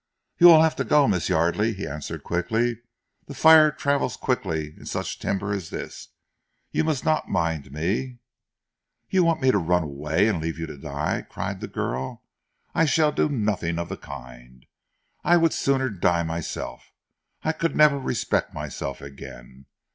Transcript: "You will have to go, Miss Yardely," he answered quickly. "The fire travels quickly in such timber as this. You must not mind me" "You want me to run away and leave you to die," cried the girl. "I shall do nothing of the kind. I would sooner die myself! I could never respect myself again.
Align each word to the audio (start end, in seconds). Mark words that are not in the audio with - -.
"You 0.39 0.47
will 0.47 0.63
have 0.63 0.75
to 0.77 0.83
go, 0.83 1.07
Miss 1.07 1.29
Yardely," 1.29 1.75
he 1.75 1.85
answered 1.85 2.23
quickly. 2.23 2.79
"The 3.27 3.35
fire 3.35 3.69
travels 3.69 4.17
quickly 4.17 4.69
in 4.75 4.87
such 4.87 5.19
timber 5.19 5.53
as 5.53 5.69
this. 5.69 6.07
You 6.71 6.83
must 6.83 7.05
not 7.05 7.29
mind 7.29 7.71
me" 7.71 8.17
"You 9.11 9.23
want 9.23 9.41
me 9.43 9.51
to 9.51 9.59
run 9.59 9.83
away 9.83 10.27
and 10.27 10.41
leave 10.41 10.57
you 10.57 10.65
to 10.65 10.75
die," 10.79 11.21
cried 11.29 11.61
the 11.61 11.67
girl. 11.67 12.23
"I 12.73 12.85
shall 12.85 13.11
do 13.11 13.29
nothing 13.29 13.77
of 13.77 13.89
the 13.89 13.95
kind. 13.97 14.65
I 15.23 15.37
would 15.37 15.53
sooner 15.53 15.91
die 15.91 16.23
myself! 16.23 16.93
I 17.43 17.51
could 17.51 17.75
never 17.75 17.99
respect 17.99 18.55
myself 18.55 19.01
again. 19.01 19.67